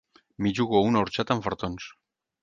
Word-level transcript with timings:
M'hi 0.45 0.53
jugo 0.59 0.79
una 0.87 1.03
orxata 1.05 1.35
amb 1.37 1.45
fartons. 1.49 1.91